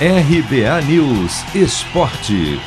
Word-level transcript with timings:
RBA 0.00 0.80
News 0.88 1.44
Esporte. 1.54 2.58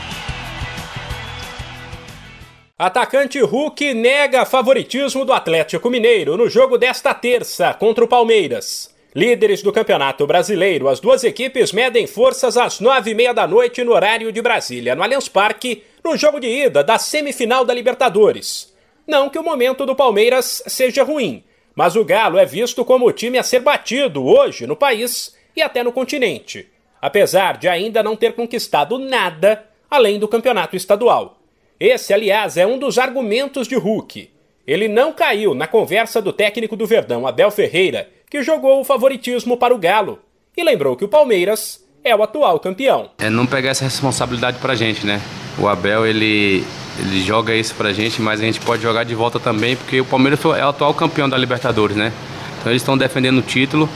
Atacante 2.80 3.38
Hulk 3.42 3.94
nega 3.94 4.46
favoritismo 4.46 5.26
do 5.26 5.34
Atlético 5.34 5.90
Mineiro 5.90 6.38
no 6.38 6.48
jogo 6.50 6.78
desta 6.78 7.14
terça 7.14 7.74
contra 7.74 8.06
o 8.06 8.08
Palmeiras. 8.08 8.96
Líderes 9.14 9.62
do 9.62 9.74
Campeonato 9.74 10.26
Brasileiro, 10.26 10.88
as 10.88 11.02
duas 11.02 11.26
equipes 11.26 11.74
medem 11.74 12.08
forças 12.08 12.56
às 12.56 12.80
nove 12.80 13.12
e 13.12 13.14
meia 13.14 13.34
da 13.34 13.46
noite 13.46 13.84
no 13.84 13.92
horário 13.92 14.32
de 14.32 14.42
Brasília, 14.42 14.96
no 14.96 15.04
Allianz 15.04 15.28
Parque, 15.28 15.84
no 16.02 16.16
jogo 16.16 16.40
de 16.40 16.48
ida 16.48 16.82
da 16.82 16.98
semifinal 16.98 17.66
da 17.66 17.74
Libertadores. 17.74 18.74
Não 19.06 19.30
que 19.30 19.38
o 19.38 19.44
momento 19.44 19.86
do 19.86 19.98
Palmeiras 19.98 20.64
seja 20.66 21.04
ruim, 21.04 21.44
mas 21.76 21.98
o 21.98 22.06
Galo 22.06 22.38
é 22.38 22.46
visto 22.46 22.86
como 22.86 23.06
o 23.06 23.12
time 23.12 23.38
a 23.38 23.44
ser 23.44 23.60
batido 23.60 24.26
hoje 24.26 24.66
no 24.66 24.78
país 24.78 25.36
e 25.54 25.62
até 25.62 25.84
no 25.84 25.92
continente 25.92 26.70
apesar 27.02 27.58
de 27.58 27.68
ainda 27.68 28.04
não 28.04 28.16
ter 28.16 28.34
conquistado 28.34 28.98
nada 28.98 29.66
além 29.90 30.20
do 30.20 30.28
campeonato 30.28 30.76
estadual. 30.76 31.38
Esse, 31.80 32.14
aliás, 32.14 32.58
é 32.58 32.66
um 32.66 32.80
dos 32.80 32.98
argumentos 32.98 33.68
de 33.68 33.76
Hulk. 33.76 34.30
Ele 34.66 34.88
não 34.88 35.14
caiu 35.14 35.54
na 35.54 35.68
conversa 35.68 36.22
do 36.22 36.34
técnico 36.34 36.76
do 36.76 36.86
Verdão, 36.86 37.26
Abel 37.26 37.52
Ferreira, 37.52 38.10
que 38.30 38.44
jogou 38.44 38.82
o 38.82 38.84
favoritismo 38.84 39.56
para 39.56 39.74
o 39.74 39.78
Galo, 39.78 40.20
e 40.56 40.64
lembrou 40.64 40.96
que 40.96 41.06
o 41.06 41.08
Palmeiras 41.08 41.86
é 42.04 42.16
o 42.16 42.24
atual 42.24 42.60
campeão. 42.60 43.12
É 43.20 43.30
não 43.30 43.46
pegar 43.46 43.70
essa 43.70 43.84
responsabilidade 43.84 44.58
pra 44.60 44.76
gente, 44.76 45.06
né? 45.06 45.22
O 45.60 45.68
Abel, 45.68 46.06
ele, 46.06 46.64
ele 47.00 47.22
joga 47.22 47.56
isso 47.56 47.76
pra 47.76 47.94
gente, 47.94 48.22
mas 48.22 48.42
a 48.42 48.44
gente 48.44 48.60
pode 48.60 48.82
jogar 48.82 49.04
de 49.04 49.16
volta 49.16 49.40
também, 49.40 49.76
porque 49.76 50.02
o 50.02 50.06
Palmeiras 50.06 50.44
é 50.44 50.66
o 50.66 50.70
atual 50.70 50.94
campeão 50.94 51.30
da 51.30 51.38
Libertadores, 51.38 51.96
né? 51.96 52.12
Então 52.60 52.72
eles 52.72 52.82
estão 52.82 52.98
defendendo 52.98 53.38
o 53.38 53.42
título. 53.42 53.88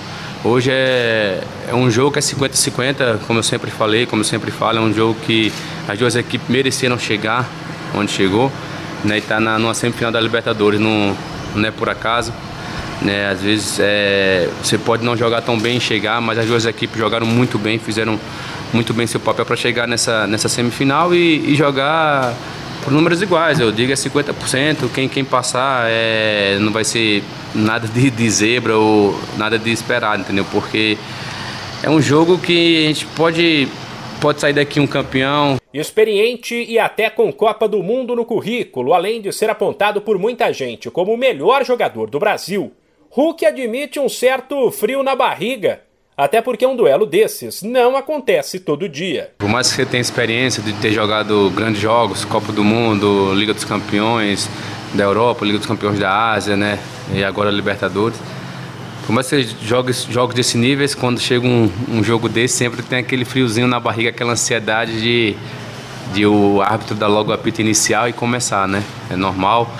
Hoje 0.43 0.71
é, 0.71 1.39
é 1.69 1.75
um 1.75 1.91
jogo 1.91 2.13
que 2.13 2.17
é 2.17 2.21
50-50, 2.21 3.19
como 3.27 3.37
eu 3.37 3.43
sempre 3.43 3.69
falei, 3.69 4.07
como 4.07 4.21
eu 4.21 4.25
sempre 4.25 4.49
falo, 4.49 4.79
é 4.79 4.81
um 4.81 4.91
jogo 4.91 5.15
que 5.23 5.53
as 5.87 5.99
duas 5.99 6.15
equipes 6.15 6.47
mereceram 6.49 6.97
chegar 6.97 7.47
onde 7.93 8.11
chegou, 8.11 8.51
né, 9.03 9.15
e 9.15 9.17
está 9.19 9.39
numa 9.39 9.75
semifinal 9.75 10.11
da 10.11 10.19
Libertadores, 10.19 10.79
não, 10.79 11.15
não 11.53 11.67
é 11.67 11.69
por 11.69 11.89
acaso. 11.89 12.33
Né, 13.03 13.29
às 13.29 13.41
vezes 13.41 13.77
é, 13.79 14.49
você 14.63 14.79
pode 14.79 15.03
não 15.03 15.15
jogar 15.15 15.41
tão 15.41 15.59
bem 15.59 15.77
e 15.77 15.79
chegar, 15.79 16.19
mas 16.19 16.39
as 16.39 16.47
duas 16.47 16.65
equipes 16.65 16.97
jogaram 16.97 17.27
muito 17.27 17.59
bem, 17.59 17.77
fizeram 17.77 18.19
muito 18.73 18.95
bem 18.95 19.05
seu 19.05 19.19
papel 19.19 19.45
para 19.45 19.55
chegar 19.55 19.87
nessa, 19.87 20.25
nessa 20.25 20.49
semifinal 20.49 21.13
e, 21.13 21.51
e 21.51 21.55
jogar 21.55 22.33
por 22.83 22.91
números 22.91 23.21
iguais, 23.21 23.59
eu 23.59 23.71
digo 23.71 23.91
é 23.91 23.95
50%, 23.95 24.89
quem, 24.93 25.07
quem 25.07 25.23
passar 25.23 25.85
é, 25.89 26.57
não 26.59 26.71
vai 26.71 26.83
ser 26.83 27.23
nada 27.53 27.87
de, 27.87 28.09
de 28.09 28.29
zebra 28.29 28.77
ou 28.77 29.15
nada 29.37 29.57
de 29.57 29.71
esperado, 29.71 30.21
entendeu? 30.21 30.45
Porque 30.51 30.97
é 31.83 31.89
um 31.89 32.01
jogo 32.01 32.37
que 32.37 32.85
a 32.85 32.87
gente 32.87 33.05
pode, 33.07 33.67
pode 34.19 34.39
sair 34.39 34.53
daqui 34.53 34.79
um 34.79 34.87
campeão. 34.87 35.57
Experiente 35.73 36.55
e 36.55 36.77
até 36.77 37.09
com 37.09 37.31
Copa 37.31 37.67
do 37.67 37.81
Mundo 37.81 38.15
no 38.15 38.25
currículo, 38.25 38.93
além 38.93 39.21
de 39.21 39.31
ser 39.31 39.49
apontado 39.49 40.01
por 40.01 40.17
muita 40.17 40.51
gente 40.51 40.89
como 40.89 41.13
o 41.13 41.17
melhor 41.17 41.65
jogador 41.65 42.09
do 42.09 42.19
Brasil, 42.19 42.71
Hulk 43.09 43.45
admite 43.45 43.99
um 43.99 44.09
certo 44.09 44.71
frio 44.71 45.03
na 45.03 45.15
barriga 45.15 45.81
até 46.21 46.39
porque 46.39 46.67
um 46.67 46.75
duelo 46.75 47.07
desses 47.07 47.63
não 47.63 47.97
acontece 47.97 48.59
todo 48.59 48.87
dia. 48.87 49.31
Por 49.39 49.49
mais 49.49 49.69
que 49.69 49.75
você 49.75 49.85
tenha 49.87 50.01
experiência 50.01 50.61
de 50.61 50.71
ter 50.73 50.91
jogado 50.91 51.51
grandes 51.55 51.81
jogos, 51.81 52.23
Copa 52.23 52.51
do 52.51 52.63
Mundo, 52.63 53.33
Liga 53.33 53.55
dos 53.55 53.63
Campeões 53.63 54.47
da 54.93 55.03
Europa, 55.03 55.43
Liga 55.43 55.57
dos 55.57 55.65
Campeões 55.65 55.97
da 55.97 56.31
Ásia, 56.31 56.55
né? 56.55 56.77
E 57.11 57.23
agora 57.23 57.49
Libertadores. 57.49 58.19
Por 59.03 59.13
mais 59.13 59.27
que 59.27 59.43
você 59.43 59.55
jogue 59.63 59.91
jogos 59.93 60.35
desse 60.35 60.59
nível, 60.59 60.87
quando 60.99 61.19
chega 61.19 61.47
um, 61.47 61.71
um 61.89 62.03
jogo 62.03 62.29
desse, 62.29 62.55
sempre 62.55 62.83
tem 62.83 62.99
aquele 62.99 63.25
friozinho 63.25 63.67
na 63.67 63.79
barriga, 63.79 64.11
aquela 64.11 64.33
ansiedade 64.33 65.01
de, 65.01 65.35
de 66.13 66.23
o 66.27 66.61
árbitro 66.61 66.93
dar 66.93 67.07
logo 67.07 67.31
o 67.31 67.33
apito 67.33 67.61
inicial 67.61 68.07
e 68.07 68.13
começar, 68.13 68.67
né? 68.67 68.83
É 69.09 69.15
normal. 69.15 69.75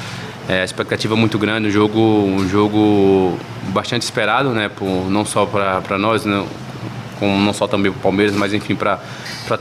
É, 0.52 0.66
expectativa 0.66 1.16
é 1.16 1.17
muito 1.17 1.39
grande, 1.39 1.70
um 1.70 1.72
jogo, 1.72 1.98
um 1.98 2.45
jogo 2.45 3.38
bastante 3.70 4.02
esperado, 4.02 4.50
né? 4.50 4.67
Por, 4.67 5.10
não 5.10 5.23
só 5.23 5.45
para 5.45 5.98
nós, 5.98 6.26
né? 6.26 6.45
Com, 7.17 7.39
não 7.39 7.54
só 7.54 7.70
também 7.70 7.89
para 7.89 8.00
o 8.00 8.02
Palmeiras, 8.02 8.36
mas 8.36 8.54
enfim 8.54 8.76
para 8.76 9.00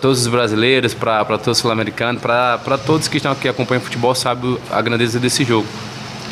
todos 0.01 0.23
os 0.23 0.27
brasileiros, 0.27 0.93
para 0.93 1.25
todos 1.25 1.47
os 1.47 1.59
sul-americanos, 1.59 2.21
para 2.21 2.77
todos 2.85 3.07
que 3.07 3.19
estão 3.19 3.31
aqui 3.31 3.49
acompanhando 3.49 3.85
futebol, 3.85 4.13
sabe 4.17 4.59
a 4.69 4.83
grandeza 4.83 5.21
desse 5.21 5.45
jogo. 5.45 5.69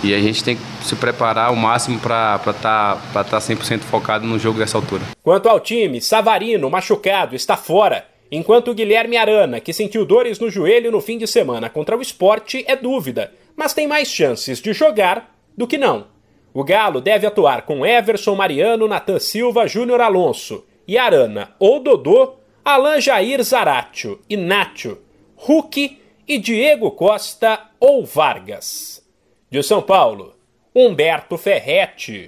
E 0.03 0.13
a 0.13 0.19
gente 0.19 0.43
tem 0.43 0.57
que 0.57 0.63
se 0.85 0.97
preparar 0.97 1.51
ao 1.51 1.57
máximo 1.57 2.01
para 2.01 2.41
estar 2.45 3.01
tá, 3.13 3.23
tá 3.23 3.39
100% 3.39 3.83
focado 3.83 4.27
no 4.27 4.41
jogo 4.41 4.59
dessa 4.59 4.77
altura. 4.77 5.03
Quanto 5.23 5.49
ao 5.49 5.61
time, 5.61 6.01
Savarino, 6.01 6.69
machucado, 6.69 7.37
está 7.37 7.57
fora. 7.57 8.05
Enquanto 8.29 8.75
Guilherme 8.75 9.17
Arana, 9.17 9.61
que 9.61 9.73
sentiu 9.73 10.05
dores 10.05 10.41
no 10.41 10.51
joelho 10.51 10.91
no 10.91 11.01
fim 11.01 11.17
de 11.17 11.29
semana 11.29 11.71
contra 11.71 11.97
o 11.97 12.03
esporte, 12.03 12.65
é 12.67 12.75
dúvida 12.75 13.31
mas 13.59 13.75
tem 13.75 13.89
mais 13.89 14.07
chances 14.07 14.61
de 14.61 14.73
jogar 14.73 15.37
do 15.57 15.67
que 15.67 15.77
não. 15.77 16.07
O 16.55 16.63
Galo 16.63 17.01
deve 17.01 17.27
atuar 17.27 17.63
com 17.63 17.85
Everson 17.85 18.37
Mariano, 18.37 18.87
Natan 18.87 19.19
Silva, 19.19 19.67
Júnior 19.67 20.01
Alonso 20.01 20.65
e 20.87 20.97
Arana 20.97 21.57
ou 21.59 21.81
Dodô, 21.81 22.37
Alan 22.65 23.01
Jair 23.01 23.43
Zaratio 23.43 24.23
e 24.31 24.37
Nacho, 24.37 24.99
Hulk 25.35 26.01
e 26.29 26.39
Diego 26.39 26.93
Costa 26.93 27.61
ou 27.81 28.07
Vargas. 28.07 29.05
De 29.51 29.61
São 29.61 29.83
Paulo, 29.83 30.37
Humberto 30.73 31.37
Ferretti. 31.37 32.27